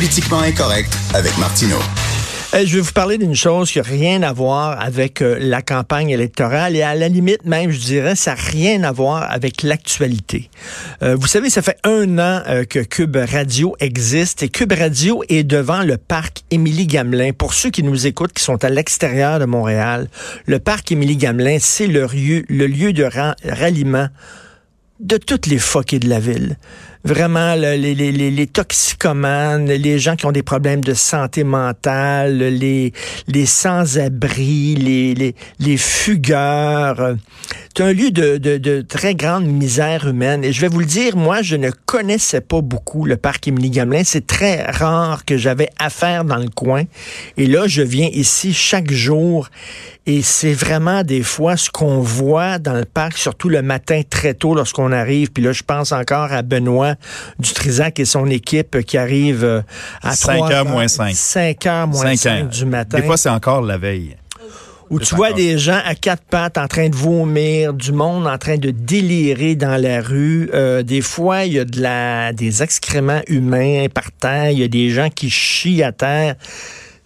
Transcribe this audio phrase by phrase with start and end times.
[0.00, 1.76] Politiquement incorrect avec Martineau.
[2.54, 5.60] Euh, je vais vous parler d'une chose qui n'a rien à voir avec euh, la
[5.60, 9.62] campagne électorale et à la limite même, je dirais, ça n'a rien à voir avec
[9.62, 10.48] l'actualité.
[11.02, 12.40] Euh, vous savez, ça fait un an
[12.70, 17.32] que Cube Radio existe et Cube Radio est devant le parc Émilie-Gamelin.
[17.32, 20.08] Pour ceux qui nous écoutent, qui sont à l'extérieur de Montréal,
[20.46, 23.06] le parc Émilie-Gamelin, c'est le lieu, le lieu de
[23.44, 24.08] ralliement
[24.98, 26.56] de toutes les foquées de la ville.
[27.02, 32.38] Vraiment, les, les, les, les, toxicomanes, les gens qui ont des problèmes de santé mentale,
[32.38, 32.92] les,
[33.26, 37.16] les sans-abri, les, les, les fugueurs.
[37.74, 40.44] C'est un lieu de, de, de, très grande misère humaine.
[40.44, 44.02] Et je vais vous le dire, moi, je ne connaissais pas beaucoup le parc Émilie-Gamelin.
[44.04, 46.82] C'est très rare que j'avais affaire dans le coin.
[47.38, 49.48] Et là, je viens ici chaque jour
[50.06, 54.34] et c'est vraiment des fois ce qu'on voit dans le parc, surtout le matin très
[54.34, 55.30] tôt lorsqu'on arrive.
[55.30, 56.89] Puis là, je pense encore à Benoît
[57.38, 59.62] Dutrisac et son équipe qui arrivent euh,
[60.02, 61.14] à 5 heures moins 5.
[61.14, 62.98] 5 heures moins 5, du matin.
[62.98, 64.16] Des fois, c'est encore la veille.
[64.90, 68.38] Où tu vois des gens à quatre pattes en train de vomir, du monde en
[68.38, 70.50] train de délirer dans la rue.
[70.52, 74.50] Euh, des fois, il y a de la, des excréments humains par terre.
[74.50, 76.34] Il y a des gens qui chient à terre.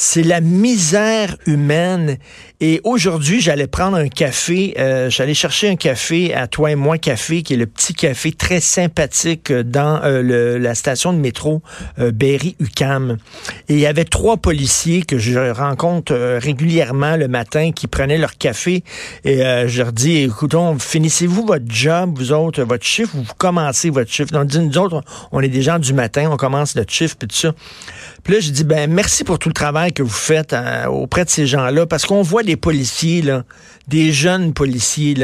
[0.00, 2.18] C'est la misère humaine.
[2.60, 4.74] Et aujourd'hui, j'allais prendre un café.
[4.78, 8.30] Euh, j'allais chercher un café à Toi et Moi Café, qui est le petit café
[8.30, 11.62] très sympathique dans euh, la station de métro
[11.98, 13.16] euh, Berry-UQAM.
[13.68, 18.38] Et il y avait trois policiers que je rencontre régulièrement le matin qui prenaient leur
[18.38, 18.84] café.
[19.24, 23.90] Et je leur dis, écoutons, finissez-vous votre job, vous autres, votre chiffre, ou vous commencez
[23.90, 24.30] votre chiffre.
[24.30, 27.36] Donc, nous autres, on est des gens du matin, on commence notre chiffre, puis tout
[27.36, 27.52] ça.
[28.22, 31.24] Puis là, je dis, ben merci pour tout le travail que vous faites euh, auprès
[31.24, 33.22] de ces gens-là, parce qu'on voit des policiers,
[33.88, 35.14] des jeunes policiers,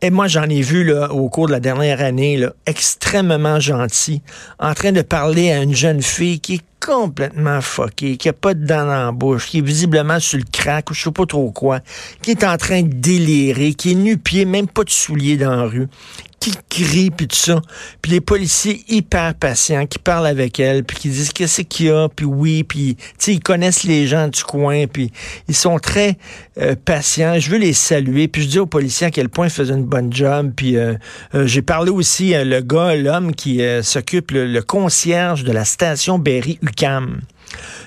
[0.00, 4.22] et moi, j'en ai vu là, au cours de la dernière année, extrêmement gentils,
[4.60, 8.54] en train de parler à une jeune fille qui est complètement fuckée, qui a pas
[8.54, 11.26] de dents dans la bouche, qui est visiblement sur le crack ou je sais pas
[11.26, 11.80] trop quoi,
[12.22, 15.64] qui est en train de délirer, qui est nu-pied, même pas de souliers dans la
[15.64, 15.88] rue,
[16.38, 17.60] qui crie puis tout ça.
[18.02, 21.90] Puis les policiers hyper patients qui parlent avec elle puis qui disent qu'est-ce qu'il y
[21.90, 25.10] a puis oui puis ils connaissent les gens du coin puis
[25.48, 26.16] ils sont très
[26.60, 27.38] euh, patients.
[27.38, 29.84] Je veux les saluer puis je dis aux policiers à quel point ils faisaient une
[29.84, 30.94] bonne job puis euh,
[31.34, 36.58] euh, j'ai parlé aussi le gars l'homme qui s'occupe le, concierge de la station Berry
[36.62, 37.20] UCAM.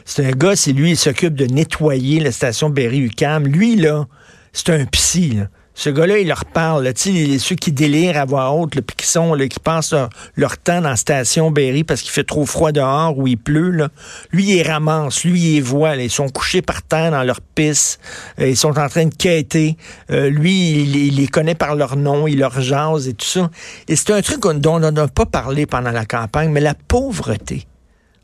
[0.06, 3.45] C'est un gars, c'est lui, il s'occupe de nettoyer la station Berry UCAM.
[3.45, 4.07] Lui là,
[4.53, 5.47] c'est un psy là.
[5.74, 9.08] Ce gars-là, il leur parle, tu sais, ceux qui délirent à voix haute, puis qui
[9.08, 9.96] sont, là, qui passent
[10.36, 13.72] leur, temps dans la station Berry parce qu'il fait trop froid dehors ou il pleut,
[13.72, 13.90] là.
[14.31, 18.00] Lui, il ramasse, lui, il voit, ils sont couchés par terre dans leur pisse,
[18.40, 19.78] euh, ils sont en train de quêter.
[20.12, 23.50] Euh, lui, il, les connaît par leur nom, il leur jase et tout ça.
[23.88, 27.66] Et c'est un truc dont on n'a pas parlé pendant la campagne, mais la pauvreté.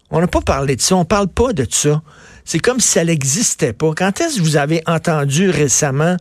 [0.10, 2.02] On n'a pas parlé de ça, on parle pas de ça.
[2.46, 3.92] C'est comme si ça n'existait pas.
[3.94, 6.16] Quand est-ce que vous avez entendu récemment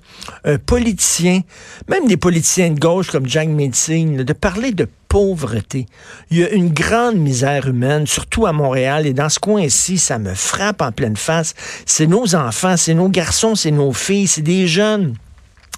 [0.45, 1.43] un politicien,
[1.89, 5.87] même des politiciens de gauche comme Jack Metzing, de parler de pauvreté?
[6.33, 10.19] Il y a une grande misère humaine, surtout à Montréal, et dans ce coin-ci, ça
[10.19, 11.55] me frappe en pleine face.
[11.87, 15.15] C'est nos enfants, c'est nos garçons, c'est nos filles, c'est des jeunes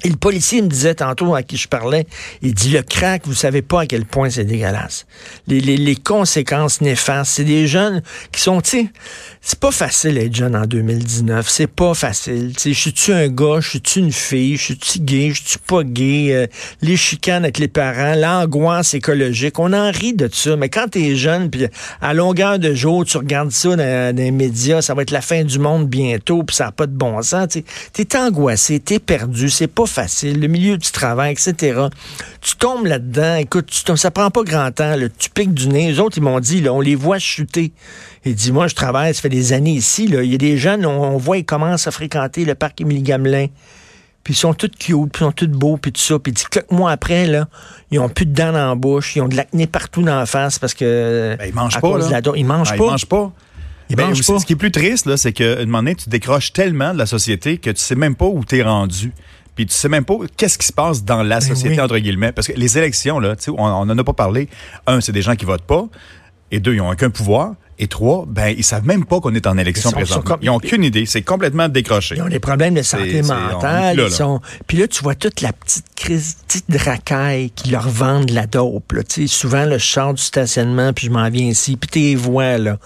[0.05, 2.07] et le policier me disait tantôt à qui je parlais,
[2.41, 5.07] il dit le crack, vous savez pas à quel point c'est dégueulasse.
[5.49, 8.91] Les, les, les, conséquences néfastes, c'est des jeunes qui sont, tu
[9.41, 12.53] c'est pas facile d'être jeune en 2019, c'est pas facile.
[12.55, 15.59] Tu sais, je suis-tu un gars, je suis-tu une fille, je suis-tu gay, je suis
[15.59, 16.47] pas gay, euh,
[16.81, 21.17] les chicanes avec les parents, l'angoisse écologique, on en rit de ça, mais quand t'es
[21.17, 21.67] jeune, puis
[22.01, 25.43] à longueur de jour, tu regardes ça dans, les médias, ça va être la fin
[25.43, 29.51] du monde bientôt, puis ça n'a pas de bon sens, tu t'es angoissé, t'es perdu,
[29.51, 31.87] c'est pas facile, le milieu du travail, etc.
[32.41, 35.91] Tu tombes là-dedans, écoute, tu ça prend pas grand temps, tu piques du nez.
[35.91, 37.73] Les autres, ils m'ont dit, là, on les voit chuter.
[38.25, 40.23] Il dit, moi, je travaille, ça fait des années ici, là.
[40.23, 43.47] il y a des jeunes, on, voit, ils commencent à fréquenter le parc Émilie-Gamelin.
[44.25, 46.19] Puis ils sont tous cute, puis ils sont tous beaux, puis tout ça.
[46.19, 47.49] Puis quelques mois après, là,
[47.91, 50.27] ils ont plus de dents dans la bouche, ils ont de l'acné partout dans la
[50.27, 51.37] face parce que...
[51.39, 52.21] Ben, ils mangent pas, là.
[52.37, 52.85] ils mangent ben, pas.
[52.85, 53.33] Ils mangent pas.
[53.91, 56.93] Ben, ce qui est plus triste, là, c'est qu'à un moment donné, tu décroches tellement
[56.93, 59.13] de la société que tu sais même pas où tu es rendu.
[59.59, 62.31] Puis tu sais même pas qu'est-ce qui se passe dans la ben société, entre guillemets.
[62.31, 64.49] Parce que les élections, là, on n'en a pas parlé.
[64.87, 65.87] Un, c'est des gens qui votent pas.
[66.53, 67.55] Et deux, ils n'ont aucun pouvoir.
[67.81, 70.37] Et trois, ben ils savent même pas qu'on est en élection présentement.
[70.41, 71.07] Ils n'ont aucune idée.
[71.07, 72.15] C'est complètement décroché.
[72.15, 74.07] Ils ont des problèmes de santé mentale.
[74.69, 78.93] Puis là, tu vois toute la petite crise, petite racaille qui leur vendent la dope.
[78.93, 79.03] Là.
[79.27, 82.79] souvent, le char du stationnement, puis je m'en viens ici, puis tes voix, là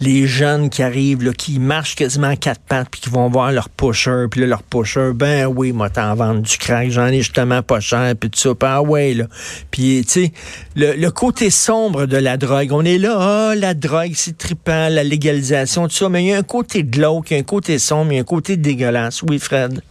[0.00, 3.68] les jeunes qui arrivent, là, qui marchent quasiment quatre pattes, puis qui vont voir leur
[3.68, 7.62] pusher, puis là, leur pusher, ben oui, moi, t'en vendre du crack, j'en ai justement
[7.62, 9.26] pas cher, puis tout ça, puis ah ouais, là.
[9.70, 10.32] Puis, tu sais,
[10.74, 13.16] le, côté sombre de la drogue, on est là,
[13.50, 16.82] ah, la drogue, c'est trippant, la légalisation, tout ça, mais il y a un côté
[16.82, 19.22] glauque, il y a un côté sombre, il y a un côté dégueulasse.
[19.22, 19.82] Oui, Fred?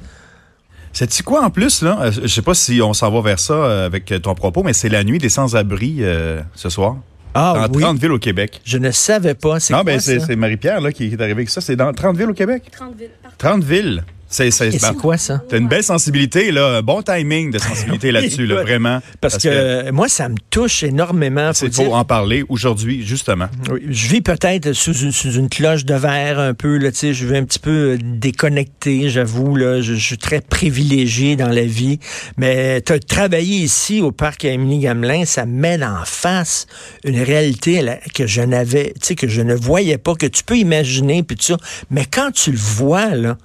[0.92, 2.00] C'est-tu quoi en plus, là?
[2.02, 4.74] Euh, je sais pas si on s'en va vers ça euh, avec ton propos, mais
[4.74, 6.98] c'est la nuit des sans-abri euh, ce soir.
[7.34, 8.62] Ah, dans 30 villes au Québec.
[8.64, 9.58] Je ne savais pas.
[9.70, 11.62] Non, ben c'est Marie-Pierre qui est arrivée avec ça.
[11.62, 12.64] C'est dans 30 villes au Québec?
[12.72, 13.12] 30 villes.
[13.38, 14.04] 30 villes.
[14.30, 15.42] C'est quoi ça?
[15.50, 19.00] T'as une belle sensibilité là, un bon timing de sensibilité là-dessus là, vraiment.
[19.22, 21.52] Parce, que, moi ça me touche énormément.
[21.54, 23.48] C'est faut en parler aujourd'hui justement.
[23.90, 27.38] je vis peut-être sous une, cloche de verre un peu là, tu sais, je vais
[27.38, 32.00] un petit peu déconnecté, j'avoue là, je, suis très privilégié dans la vie,
[32.38, 36.68] mais tu as travaillé ici au parc Émilie Gamelin, ça met en face
[37.04, 37.84] une réalité
[38.14, 41.36] que je n'avais, tu sais que je ne voyais pas que tu peux imaginer puis
[41.36, 41.58] tout ça,
[41.90, 43.38] mais quand tu le vois là,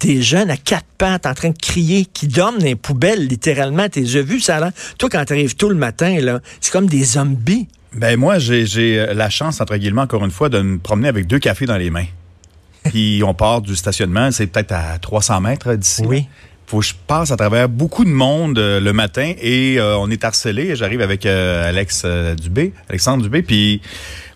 [0.00, 3.88] des jeunes à quatre pattes en train de crier, qui dorment dans les poubelles, littéralement.
[3.88, 4.72] T'es vu ça là?
[4.98, 7.68] Toi, quand t'arrives tôt le matin, là, c'est comme des zombies.
[7.94, 11.26] Ben moi, j'ai euh, la chance, entre guillemets, encore une fois, de me promener avec
[11.26, 12.06] deux cafés dans les mains.
[12.84, 16.02] Puis on part du stationnement, c'est peut-être à 300 mètres d'ici.
[16.06, 16.26] Oui.
[16.66, 20.10] Faut que je passe à travers beaucoup de monde euh, le matin et euh, on
[20.10, 20.74] est harcelé.
[20.76, 22.04] J'arrive avec Alex
[22.40, 23.80] Dubé, Alexandre Dubé, puis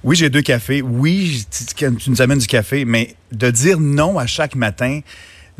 [0.05, 0.81] oui, j'ai deux cafés.
[0.81, 1.45] Oui,
[1.77, 5.01] tu nous amènes du café, mais de dire non à chaque matin,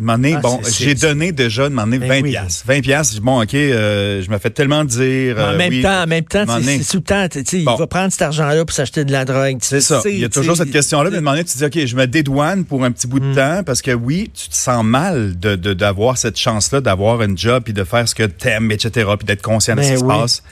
[0.09, 2.65] ah, bon, j'ai donné déjà, de 20 ben piastres.
[2.67, 5.37] 20 piastres, bon, OK, euh, je me fais tellement dire...
[5.37, 8.23] en euh, même temps, en même temps, c'est sous le temps, il va prendre cet
[8.23, 9.59] argent-là pour s'acheter de la drogue.
[9.61, 11.97] C'est ça, il y a toujours cette question-là, mais de tu te dis, OK, je
[11.97, 13.35] me dédouane pour un petit bout de hmm.
[13.35, 17.63] temps, parce que oui, tu te sens mal de d'avoir cette chance-là, d'avoir un job,
[17.65, 20.05] puis de faire ce que t'aimes, etc., puis d'être conscient de ce ben qui se
[20.05, 20.43] passe.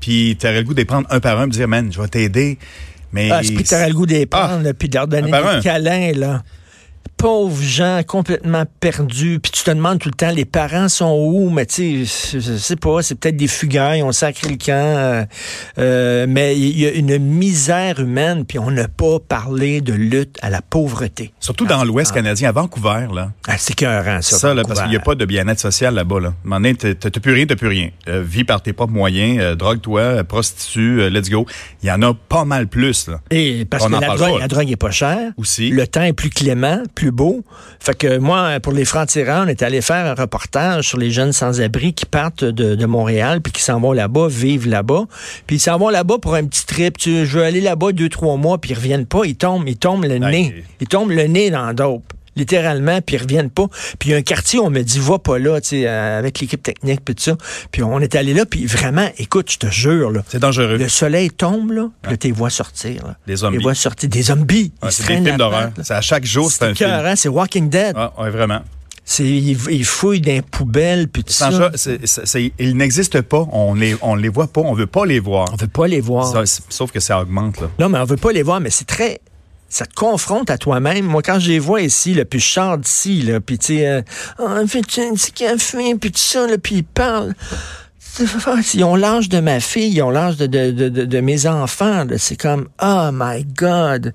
[0.00, 2.08] Puis tu aurais le goût de prendre un par un, de dire, man, je vais
[2.08, 2.58] t'aider.
[3.12, 3.30] Mais...
[3.32, 6.42] Ah, tu aurais le goût de prendre, puis de leur donner des câlins, là
[7.18, 11.50] pauvres gens complètement perdus, puis tu te demandes tout le temps, les parents sont où?
[11.50, 15.24] Mais tu sais, je sais pas, c'est peut-être des fugailles, on sacré le camp, euh,
[15.78, 20.38] euh, mais il y a une misère humaine, puis on n'a pas parlé de lutte
[20.42, 21.32] à la pauvreté.
[21.40, 22.16] Surtout dans l'Ouest ah.
[22.16, 23.32] canadien, à Vancouver, là.
[23.48, 24.38] Ah, c'est écœurant, ça.
[24.38, 26.34] Ça, là, parce qu'il n'y a pas de bien-être social là-bas, là.
[26.78, 27.90] T'as plus rien, t'as plus rien.
[28.06, 31.46] Euh, vis par tes propres moyens, drogue-toi, prostitue, let's go.
[31.82, 33.20] Il y en a pas mal plus, là.
[33.32, 35.32] Et parce que la drogue, la drogue est pas chère.
[35.36, 35.70] Aussi.
[35.70, 37.44] Le temps est plus clément, plus beau.
[37.80, 41.32] Fait que moi, pour les francs-tirants, on est allé faire un reportage sur les jeunes
[41.32, 45.04] sans-abri qui partent de, Montréal puis qui s'en vont là-bas, vivent là-bas.
[45.46, 46.96] Puis ils s'en vont là-bas pour un petit trip.
[46.96, 49.24] Tu, je veux aller là-bas deux, trois mois, puis ils reviennent pas.
[49.24, 50.64] Ils tombent, ils tombent le nez.
[50.80, 53.66] Ils tombent le nez dans dope littéralement, puis ils reviennent pas.
[53.98, 56.18] Puis il y a un quartier, on me dit, va pas là, tu sais, euh,
[56.18, 57.36] avec l'équipe technique, puis tout ça.
[57.70, 60.22] Puis on est allé là, puis vraiment, écoute, je te jure, là.
[60.28, 60.76] C'est dangereux.
[60.76, 63.16] Le soleil tombe, là, puis là, t'es vois sortir, là.
[63.26, 63.58] Des zombies.
[63.58, 64.72] Les vois sortir, des zombies.
[64.90, 65.70] c'est des films d'horreur.
[65.82, 66.90] C'est à chaque jour, c'est un film.
[67.16, 67.94] C'est Walking Dead.
[67.96, 68.60] Ah, ouais, vraiment.
[69.04, 71.70] C'est, ils, fouillent dans les poubelles, puis tout ça.
[72.58, 73.46] ils n'existent pas.
[73.52, 74.60] On les, on les voit pas.
[74.60, 75.48] On veut pas les voir.
[75.50, 76.44] On veut pas les voir.
[76.46, 77.70] sauf que ça augmente, là.
[77.78, 79.22] Non, mais on veut pas les voir, mais c'est très,
[79.68, 81.04] ça te confronte à toi-même.
[81.04, 83.86] Moi, quand je les vois ici, là, puis je sors d'ici, là, puis tu sais,
[83.86, 84.02] euh,
[84.38, 87.34] oh, un petit café, puis tout ça, là, puis ils parlent.
[88.74, 92.04] Ils ont l'âge de ma fille, ils ont l'âge de, de, de, de, mes enfants.
[92.16, 94.12] C'est comme, oh my God,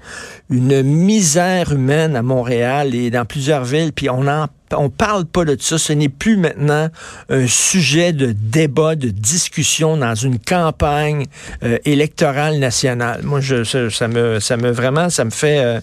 [0.50, 5.46] une misère humaine à Montréal et dans plusieurs villes, puis on en on parle pas
[5.46, 5.78] de ça.
[5.78, 6.90] Ce n'est plus maintenant
[7.30, 11.26] un sujet de débat, de discussion dans une campagne
[11.64, 13.22] euh, électorale nationale.
[13.24, 15.80] Moi, je, ça, me, ça me vraiment, ça me fait, euh,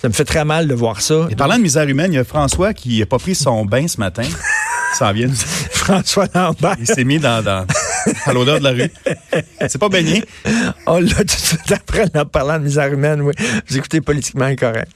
[0.00, 1.26] ça me fait très mal de voir ça.
[1.30, 3.88] Et parlant de misère humaine, il y a François qui n'a pas pris son bain
[3.88, 4.22] ce matin.
[4.94, 5.28] Ça vient.
[5.70, 6.76] François Lambert.
[6.78, 7.66] Il s'est mis dans, dans
[8.26, 8.90] à l'odeur de la rue.
[9.60, 10.22] C'est pas baigné?
[10.86, 13.34] On l'a tout de suite après en parlant de misère humaine, oui.
[13.68, 14.90] Vous écoutez politiquement incorrect.